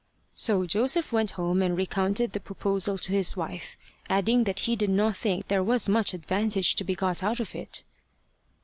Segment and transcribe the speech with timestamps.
[0.33, 3.77] So Joseph went home and recounted the proposal to his wife,
[4.09, 7.53] adding that he did not think there was much advantage to be got out of
[7.53, 7.83] it.